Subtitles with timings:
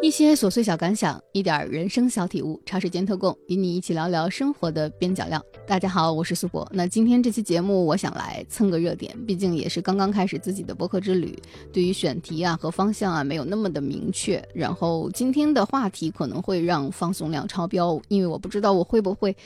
[0.00, 5.44] 一些琐碎小感想，一点人生小体悟，茶水间特供，与你一起聊聊生活的边角料。
[5.66, 6.66] 大家好，我是苏博。
[6.72, 11.36] 那今天这期节目，我想来蹭个热点，毕竟也是刚刚开始自己的播客之旅，
[11.72, 14.40] 对于选题啊和方向啊没有那么的明确。
[14.54, 19.36] 然后今天的话题可能会让放送量超标，因为我不知道我会不会，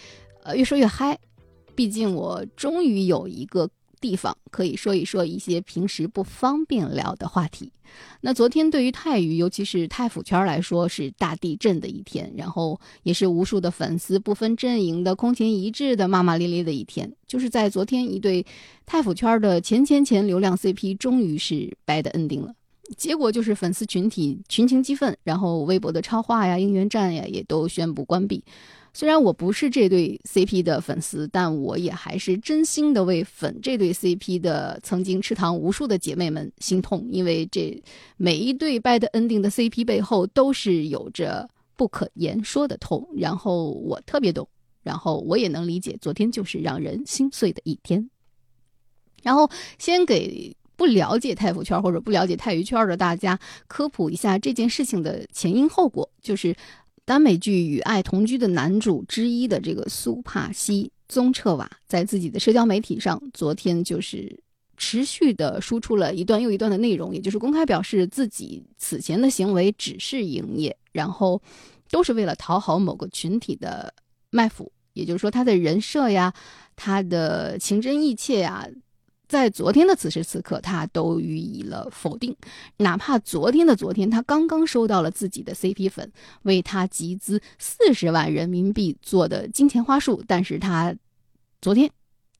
[0.44, 1.18] 呃，越说越嗨。
[1.74, 3.70] 毕竟我终于有一个。
[4.02, 7.72] 地方可以说一说一些平时不方便聊的话题。
[8.22, 17.10] 那昨天对于泰娱，尤其是泰府圈来说，是大地震的一天，然后也是无数的粉丝不分阵营的空前一致的骂骂咧咧的一天。
[17.26, 18.44] 就是在昨天，一对
[18.84, 22.54] 泰府圈的前前前流量 CP 终于是 bad ending 了，
[22.96, 28.42] 结果就是粉丝群体群情激愤，然后微博的超话呀、应援站呀也都宣布关闭。
[28.94, 37.82] 虽然我不是这对 CP 的粉丝，但我也还是真心的为粉这对 CP 的曾经吃糖无数的姐妹们心痛，因为这
[38.18, 43.08] 每一对 bad ending 的 CP 背后都是有着不可言说的痛。
[43.16, 44.46] 然后我特别懂，
[44.82, 48.10] 然后我也能理解，昨天就是让人心碎的一天。
[49.22, 56.54] 然后先给不了解泰服圈或者不了解泰娱圈的大家科普一下这件事情的前因后果，就是。
[57.04, 64.40] 耽美剧《与爱同居》的男主之一的这个苏帕西宗彻瓦，在自己的社交媒体上，昨天就是
[64.76, 71.42] 持续的输出了一段又一段的内容，也就是公开表示自己此前的行为只是营业，然后
[71.90, 73.92] 都是为了讨好某个群体的
[74.30, 76.32] 卖腐，也就是说他的人设呀，
[76.76, 78.66] 他的情真意切呀。
[79.32, 82.36] 在昨天的此时此刻，他都予以了否定。
[82.76, 90.94] 哪怕昨天的昨天，他刚刚收到了自己的 CP 粉为他集资四十万人民币做的金钱花束，但是他
[91.62, 91.90] 昨天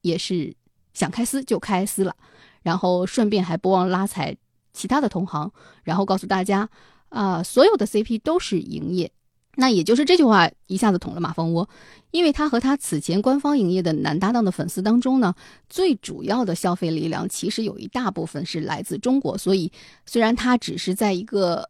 [0.03, 0.55] 也是
[0.93, 2.15] 想开撕就开撕了，
[2.61, 4.37] 然后顺便还不忘拉踩
[4.75, 5.51] 其他的同行，
[5.85, 6.69] 然后告诉大家
[7.09, 9.11] 啊，所有的 CP 都是营业。
[9.57, 11.69] 那也就是这句话一下子捅了马蜂窝，
[12.11, 15.35] 因为他和他此前官方营业的男搭档的粉丝当中呢，
[15.69, 19.71] 最主要的消费力量其实有一大部分是来自中国，所以
[20.07, 21.69] 虽然他只是在一个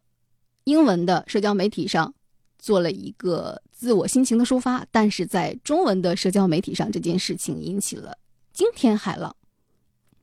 [0.63, 2.13] 英文的社交媒体上
[2.57, 8.17] 做了一个自我心情的抒发，但是在中文的社交媒体上，这件事情引起了
[8.53, 9.35] 惊天骇浪，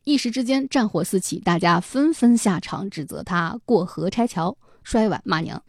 [0.04, 5.62] 一时之间战火四起，大家纷纷下场指责他过河拆桥、摔碗骂娘。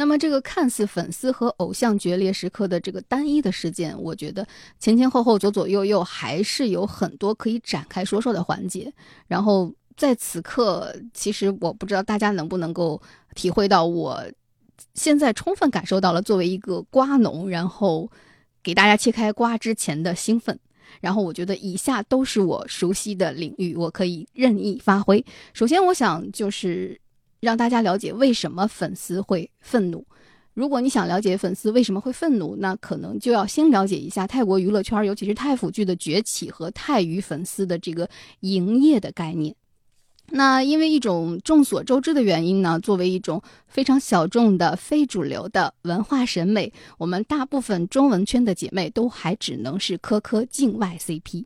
[0.00, 4.46] 那么，这个看似粉丝和偶像决裂时刻的这个单一的事件，我觉得
[4.78, 8.90] 前前后后、左左右右还是有很多可以展开说说的环节。
[9.26, 12.98] 然后在此刻，其实我不知道大家能不能够
[13.34, 14.24] 体会到，我
[14.94, 18.10] 现在充分感受到了作为一个瓜农，然后
[18.62, 20.58] 给大家切开瓜之前的兴奋。
[21.02, 25.22] 然后我觉得以下都是我熟悉的领域，我可以任意发挥。
[25.52, 26.98] 首先，我想就是。
[27.40, 30.06] 让大家了解为什么粉丝会愤怒。
[30.52, 38.08] 如果你想了解粉丝为什么会愤怒，那可能就要先了解一下泰国娱乐圈，尤其是泰腐剧的崛起和泰娱粉丝的这个
[38.40, 39.54] 营业的概念。
[40.32, 51.44] 那因为一种众所周知的原因呢，作为一种非常小众的非主流的文化审美，我们大部分中文圈的姐妹都还只能是磕磕境外 CP。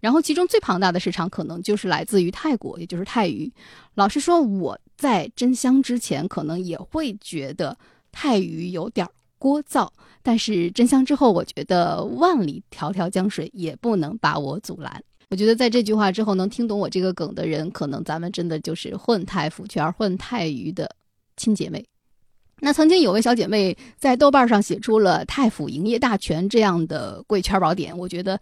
[0.00, 3.50] 然后，其中最庞大的市场可能就是来自于泰国，也就是泰娱。
[3.94, 7.78] 老实说，我在真香之前可能也会觉得
[8.12, 9.06] 泰娱有点
[9.38, 9.88] 聒噪，
[10.22, 15.00] 但是真香之后，我觉得万里迢迢江水也不能把我阻拦。
[15.30, 20.90] 我觉得在这句话之后，能听懂我这个梗的人，可能咱们真的就是混泰服圈、混泰娱的
[21.36, 21.84] 亲姐妹。
[22.60, 28.40] 那曾经有位小姐妹在豆瓣上写出了《太府营业大全》这样的贵圈宝典，我觉得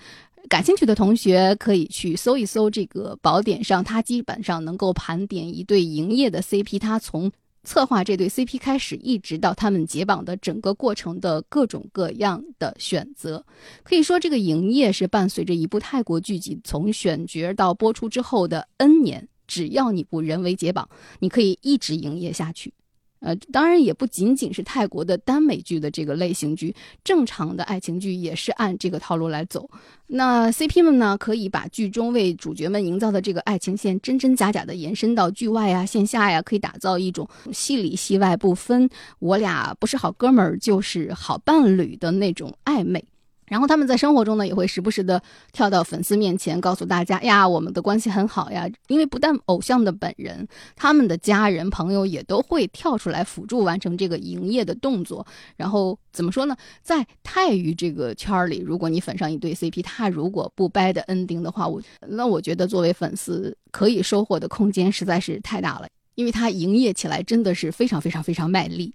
[0.49, 7.31] 感兴趣的同学可以去搜一搜这个宝典上，它基本上能够盘点一对营业的 CP，它从
[7.65, 13.45] 策划这对 CP 开始，一直到他们解绑的整个过程的各种各样的选择。
[13.83, 20.89] 可以说，这个营业是伴随着一部泰国剧集从选角到播出之后的 N 年，只要你不人为解绑，
[21.19, 22.73] 你可以一直营业下去。
[23.21, 29.69] 呃，当然也不仅仅是泰国的耽美剧的这个类型剧，正常的爱情剧也是按这个套路来走。
[30.09, 38.89] 那 CP 们呢，可以把剧中为主角们营造的这个爱情线真真假假的延伸到剧外呀、线下呀，可以打造一种戏里戏外不分，
[39.19, 43.05] 我俩不是好哥们儿就是好伴侣的那种暧昧。
[43.47, 45.23] 然后他们在生活中呢，也会时不时的
[45.53, 48.69] 跳到粉丝面前，告诉大家呀，我们的关系很好呀。
[48.89, 55.27] 因为不但偶像的本人，他们的家人朋友也都会跳出来辅助完成这个营业的动作。
[55.57, 56.57] 然后怎么说呢？
[56.83, 68.93] 在泰娱这个圈里，如果你粉上一对 CP，他如果不掰的 ending 的话，我那我觉得作为粉丝可以收获的空间实在是太大了，因为他营业起来真的是非常非常非常卖力。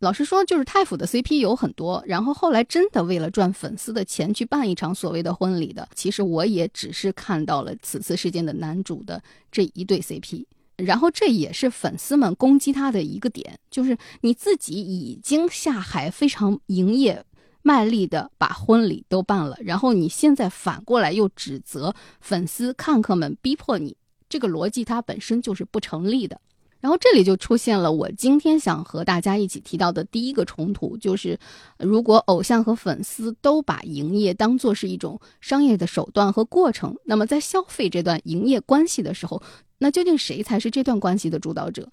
[0.00, 10.46] 老实说，就是太府的 CP 有很多，然后后来真的为了赚粉丝的钱去办一场所谓的婚礼的，其实我也只是看到了此次事件的男主的这一对 CP。
[10.76, 17.22] 然后这也是粉丝们攻击他的一个点，就是你自己已经下海非常营业
[17.60, 23.94] 卖力的把婚礼都办了，然后你现在反过来又指责粉丝看客们逼迫你，
[24.30, 26.40] 这个逻辑它本身就是不成立的。
[26.80, 31.38] 然后这里就出现了我今天想和大家一起提到的第一个冲突，就是
[31.78, 39.42] 如果偶像和粉丝都把营业当做是一种商业的手段和过程，那么在消费这段营业关系的时候。
[39.82, 41.88] 那究竟谁才是这段关系的主导者？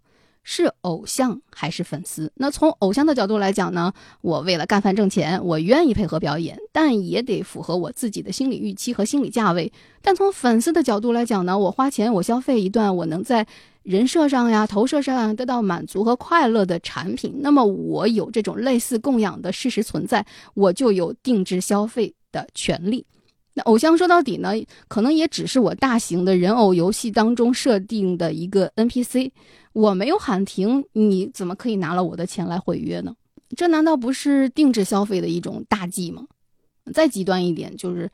[0.49, 2.31] 是偶像还是粉丝？
[2.35, 3.93] 那从偶像的角度来讲呢？
[4.21, 9.71] 我为了干饭挣钱，我愿意配合表演，但也得符合我自己的心理预期和心理价位。
[10.01, 11.57] 但从粉丝的角度来讲呢？
[11.57, 13.45] 我花钱，我消费一段，我能在
[13.87, 20.25] 人设上呀、投射上得到满足和快乐的产品，那么我有这种类似供养的事实存在，
[20.55, 23.05] 我就有定制消费的权利。
[23.53, 24.51] 那偶像说到底呢，
[24.89, 29.31] 可能也只是我大型的人偶游戏当中设定的一个 NPC，
[29.71, 33.15] 我没有喊停，你怎么可以拿了我的钱来毁约呢？
[33.55, 36.25] 这难道不是定制消费的一种大忌吗？
[36.93, 38.11] 再极端一点，就是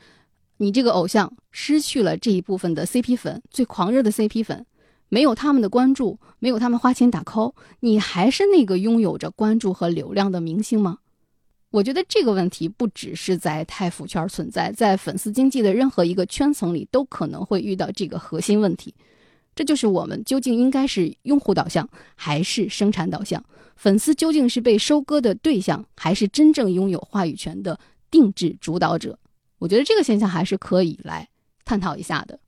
[0.58, 4.64] 你这个偶像失去了这一部分的 CP 粉，最狂热的 CP 粉，
[5.14, 10.98] 没有他们的关注，没有他们花钱打 call，你还是那个拥有着关注和流量的明星吗？
[11.70, 18.92] 我觉得这个问题不只是在太腐圈存在，在粉丝经济的任何一个圈层里都可能会遇到这个核心问题。
[19.54, 23.46] 这就是我们究竟应该是用户导向还是生产导向？
[23.76, 29.20] 粉丝究竟是被收割的对象，还是真正拥有话语权的定制主导者？
[29.60, 31.30] 我觉得这个现象还是可以来
[31.64, 32.40] 探讨一下的。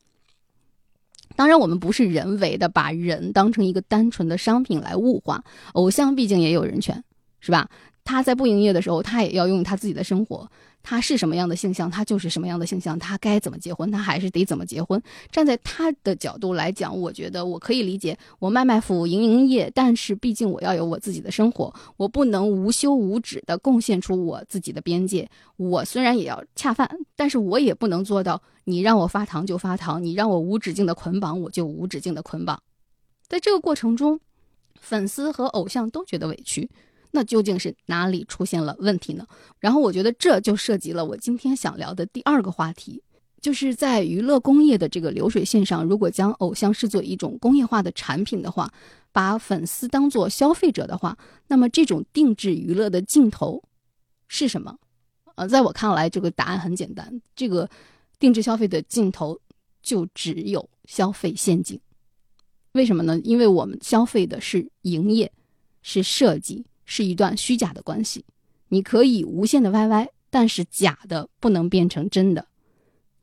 [1.35, 5.43] 当然，我们不是人为的把人当成一个单纯的商品来物化，
[5.73, 7.03] 偶像毕竟也有人权，
[7.39, 7.69] 是吧？
[8.05, 10.49] 他在不营业的时候，他也要用他自己的生活。
[10.83, 12.97] 他是什么样的形象，他就是什么样的形象。
[12.99, 15.01] 他该怎么结婚，他还是得怎么结婚。
[15.31, 18.15] 站在他的角度来讲，我觉得我可以理解。
[18.37, 25.27] 我卖卖腐，营营业，但是毕竟我要有我自己的生活，我不能无休无止的贡献出我自己的边界。
[25.57, 32.61] 我虽然也要恰饭，但是我也不能做到你让我发糖就发糖，你让我无止境的捆绑我就无止境的捆绑。
[33.27, 34.19] 在这个过程中，
[34.79, 36.69] 粉丝和偶像都觉得委屈。
[37.15, 39.25] 那究竟是哪里出现了问题呢？
[39.57, 43.01] 然后我觉得这就涉及了我今天想聊的第二个话题，
[43.39, 48.69] 就是在娱乐工业的这个流水线上，如果将偶像视作一种工业化的产品的话，
[49.13, 51.17] 把粉丝当做消费者的话，
[51.47, 53.63] 那么这种定制娱乐的尽头
[54.27, 54.77] 是什么？
[55.35, 57.69] 呃，在我看来，这个答案很简单，这个
[58.19, 59.39] 定制消费的尽头
[59.81, 61.79] 就只有消费陷阱。
[62.73, 63.17] 为什么呢？
[63.23, 65.31] 因为我们消费的是营业，
[65.81, 66.65] 是设计。
[66.85, 68.23] 是一段虚假的关系，
[68.69, 72.47] 你可以无限的 YY，但是假的不能变成真的。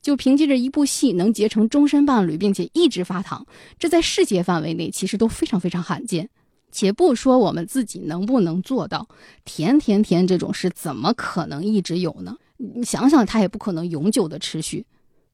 [0.00, 3.46] 就凭借着一部戏能结成终身伴侣，并且一直发糖，
[3.78, 6.28] 这在世界范围内其实都非常非常罕见。
[6.72, 9.06] 且不说我们自己能不能做到，
[9.44, 12.36] 甜甜甜这种事怎么可能一直有呢？
[12.56, 14.84] 你想想，它也不可能永久的持续。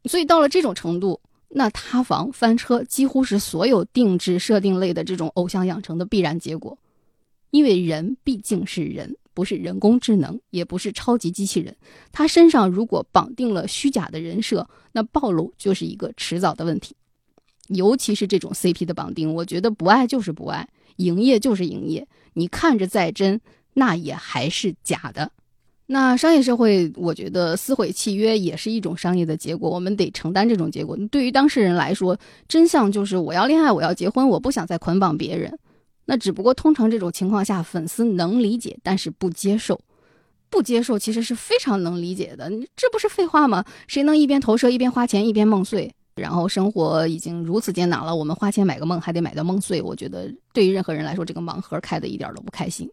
[0.04, 6.76] 所以到了这种程度，那塌房翻车几乎是所有定制设定类的这种偶像养成的必然结果。
[7.50, 11.76] 因为人毕竟是人，不是人工智能，也不是超级机器人。
[12.12, 16.95] 他身上如果绑定了虚假的人设，那暴露就是一个迟早的问题。
[17.69, 22.07] 尤其是这种 CP 的绑定，我觉得不爱就是不爱，营业就是营业。
[22.33, 23.40] 你看着再真，
[23.75, 25.31] 那也还是假的。
[25.90, 30.97] 那商业社会，我觉得撕毁契约也是一种商业的结果，我们得承担这种结果。
[31.11, 35.59] 对于当事人来说，真相就是我要恋爱，我要结婚，我不想再捆绑别人。
[36.11, 39.79] 那只不过通常这种情况下，粉丝能理解，但是不接受。
[40.49, 43.62] 不接受其实是非常能理解的，这不是废话吗？
[43.87, 45.95] 谁能一边投射一边花钱一边梦碎？
[46.15, 49.83] 然后生活已经如此艰难了，我们花钱买个梦还得买到梦碎。
[49.83, 52.91] 我觉得对于任何人来说，这个盲盒开的一点都不开心。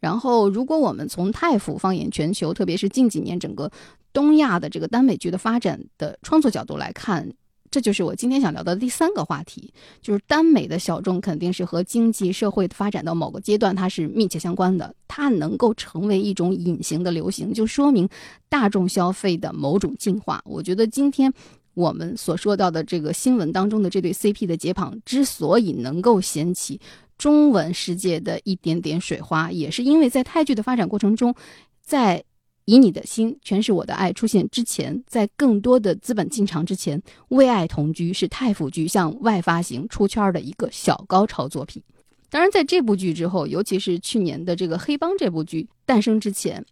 [0.00, 3.70] 然后，如果我们从太府放眼全球，特别是近几年整个
[4.12, 7.32] 东亚的这个耽美剧的发展的创作角度来看。
[7.72, 14.94] 这就是我今天想聊的第三个话题，就是耽美的小众肯定是和经济社会发展到某个阶段，它是密切相关的。
[15.08, 18.06] 它能够成为一种隐形的流行，就说明
[18.50, 20.42] 大众消费的某种进化。
[20.44, 21.32] 我觉得今天
[21.72, 26.78] 我们所说到的这个新闻当中的这对 CP 的解绑，之所以能够掀起
[27.16, 31.34] 中文世界的一点点水花，也是因为在泰剧的发展过程中，
[31.80, 32.22] 在。
[32.64, 41.82] 以你的心全是我的爱出现之前，在更多的资本进场之前，为爱同居是太府剧向外发行出圈的一个小高潮作品。
[42.30, 46.64] 当然，在这部剧之后，尤其是去年的这个《黑帮》这部剧诞生之前，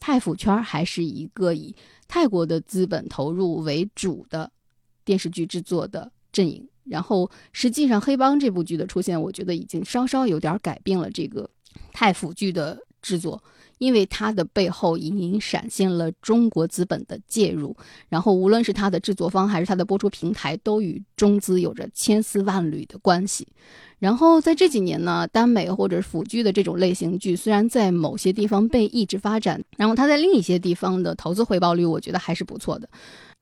[0.00, 1.74] 泰府圈还是一个以
[2.08, 4.50] 泰国的资本投入为主的
[5.04, 6.66] 电视剧制作的阵营。
[6.84, 11.48] 然后，实际上《黑帮》这部剧的出现，我觉得已经稍稍有点改变了这个
[11.92, 13.42] 泰府剧的制作。
[13.78, 17.76] 因为它的背后隐隐闪现了中国资本的介入，
[18.08, 23.46] 然后无论是它的制作方还是它的播出平台，都与中资有着千丝万缕的关系。
[23.98, 32.88] 然后在这几年呢，耽美或者腐剧的这种类型剧，虽然在某些地方被抑制发展，然后它在另一些地方的投资回报率，我觉得还是不错的。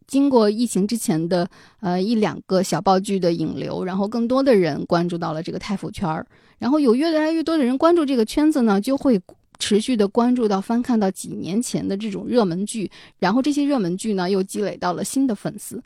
[0.07, 1.49] 经过疫情之前的
[1.81, 6.27] 呃一两个小爆剧的引流，然后更多的人关注到了这个太腐圈儿，
[6.59, 9.21] 然后有越来越多的人关注这个圈子呢，就会。
[9.63, 12.91] 持续的关注到翻看到几年前的这种热门剧，
[13.21, 15.81] 然后这些热门剧呢又积累到了新的粉丝。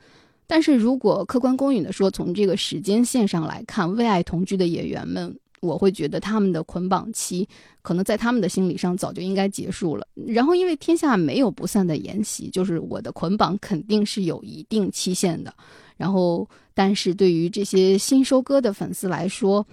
[0.46, 7.46] 但是如果客观公允的说，从这个时间线上来看，为爱同居的演员们，我会觉得他们的捆绑期
[7.82, 10.08] 可能在他们的心理上早就应该结束了。
[10.26, 15.52] 然后因为天下没有不散的筵席，就是我的捆绑肯定是有一定期限的。
[15.98, 19.66] 然后，但是对于这些新收割的粉丝来说，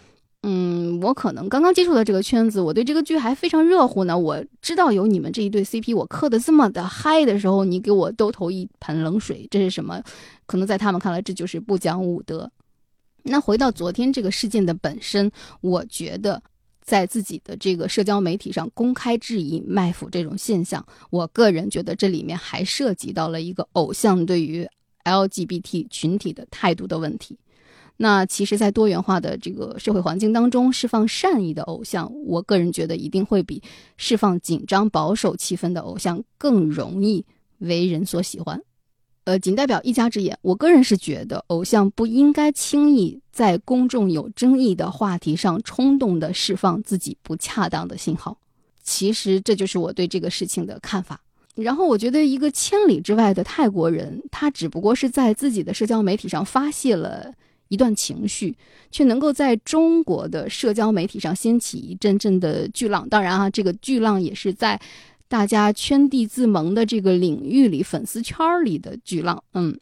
[0.45, 4.17] 嗯，我可能刚刚接触到这个圈子，我对这个剧还非常热乎呢。
[4.17, 10.03] 我知道有你们这一对 CP，我磕的这么的嗨的时候，你给我兜头一盆冷水，这是什么？
[10.45, 12.51] 可能在他们看来，这就是不讲武德。
[13.23, 15.31] 那回到昨天这个事件的本身，
[15.61, 16.43] 我觉得
[16.81, 24.67] 在自己的这个社交媒体上公开质疑卖腐这种现象，我个人觉得这里面还涉及到了一个偶像对于
[25.05, 27.37] LGBT 群体的态度的问题。
[27.97, 33.61] 那其实，在多元化的这个社会环境当中，释放善意的偶像，我个人觉得一定会比
[33.97, 37.23] 释放紧张保守气氛的偶像更容易
[37.59, 38.61] 为人所喜欢。
[39.25, 48.37] 呃，仅代表一家之言，我个人是觉得，偶像不应该轻易在公众有争议的话题上冲动的释放自己不恰当的信号。
[48.81, 51.21] 其实，这就是我对这个事情的看法。
[51.55, 57.31] 然后，我觉得一个千里之外的泰国人，他只不过是在自己的社交媒体上发泄了。
[57.73, 58.55] 一段情绪，
[58.91, 63.09] 却能够在中国的社交媒体上掀起一阵阵的巨浪。
[63.09, 64.79] 当然啊，这个巨浪也是在
[65.27, 69.43] 大家圈地自萌的这个领域里、粉丝圈里的巨浪。
[69.53, 69.75] 嗯，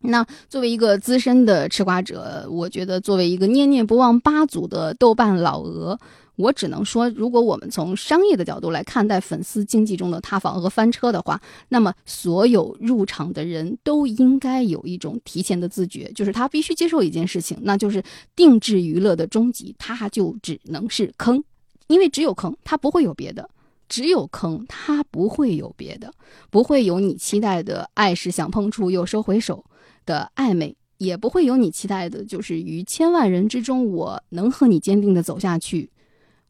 [0.00, 5.98] 那作为一个资深的吃瓜者，我觉得作为一个念念不忘八组的豆瓣老鹅。
[6.36, 18.02] 我只能说，如果我们从商业的角度来看待粉丝经济中的塌房和翻车的话，那么所有入场的人都应该有一种提前的自觉，就是他必须接受一件事情，那就是
[18.34, 21.42] 定制娱乐的终极，它就只能是坑，
[21.86, 23.48] 因为只有坑，它不会有别的，
[23.88, 26.12] 只有坑，它不会有别的，
[26.50, 29.64] 不会有你期待的爱是想碰触又收回手
[30.04, 35.88] 的暧昧，也不会有你期待的就是于千万人之中，我能和你坚定的走下去。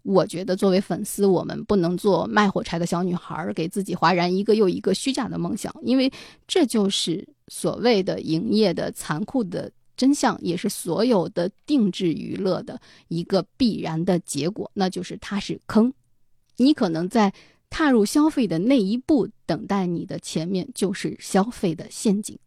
[0.05, 6.13] 我觉得作为粉丝，我们不能做卖火柴的小女孩，给自己划燃一个又一个虚假的梦想，因为
[6.47, 15.93] 这就是所谓的营业的残酷的真相，也是所有的定制娱乐的一个必然的结果，那就是它是坑。
[16.57, 17.33] 你可能在
[17.71, 22.39] 踏入消费的那一步，等待你的前面就是消费的陷阱。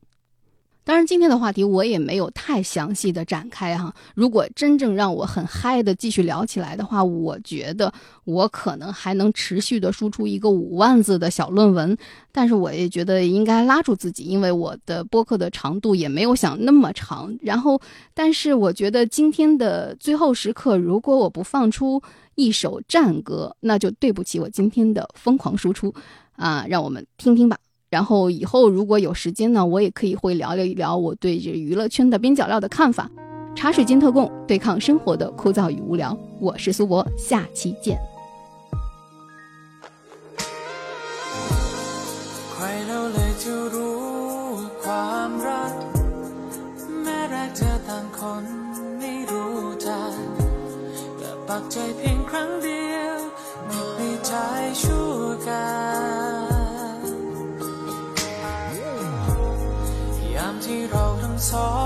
[0.88, 3.94] 当然，今天的话题我也没有太详细的展开哈。
[4.16, 7.92] 如果真正让我很嗨的继续聊起来的话，我觉得
[8.24, 11.98] 我可能还能持续的输出一个五万字的小论文。
[12.32, 17.38] 但是我也觉得应该拉住自己，因为我的播客的长度也没有想那么长。
[17.42, 17.78] 然后，
[18.14, 22.02] 但是我觉得今天的最后时刻，如果我不放出
[22.36, 25.94] 一首战歌，那就对不起我今天的疯狂输出
[26.38, 26.66] 啊！
[26.70, 27.58] 让我们听听吧。
[27.90, 33.10] 然后以后如果有时间呢，我也可以会聊聊一聊我对这娱乐圈的边角料的看法。
[33.56, 36.16] 茶水间特供，对抗生活的枯燥与无聊。
[36.40, 37.98] 我是苏博，下期见。
[61.37, 61.69] เราทั้งสอ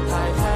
[0.00, 0.47] 不害怕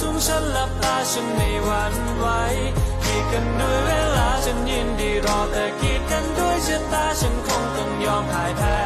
[0.00, 2.26] สูงฉันหลับตาฉันไม่หวั่นไหว
[3.04, 8.78] คิดกันด้วยเวลาฉันยินดีรอแต่คิดกันด้วยชะตาฉันคงต้องยอมพ่ายแพ้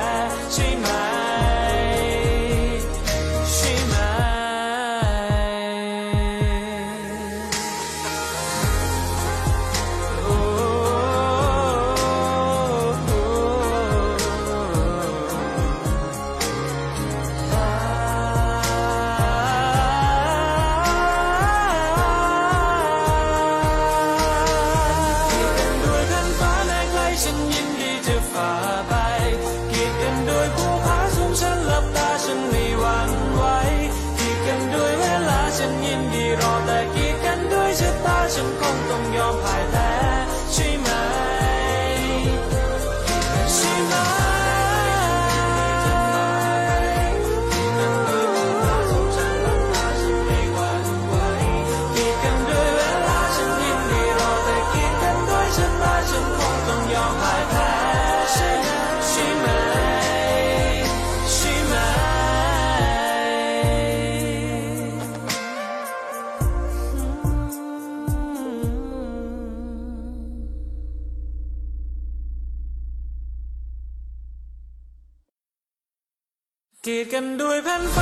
[77.12, 78.01] กันด้วยแผ่นฟ้